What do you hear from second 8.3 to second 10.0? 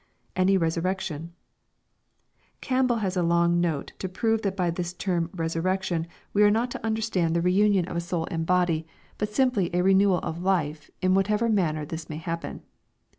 8 ml and body, but simply a